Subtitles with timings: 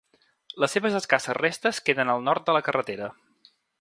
[0.63, 3.11] Les seves escasses restes queden al nord de la carretera.